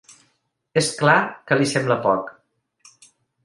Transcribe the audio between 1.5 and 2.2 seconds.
que li sembla